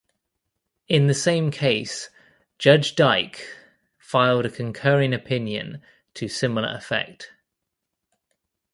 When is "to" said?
6.15-6.27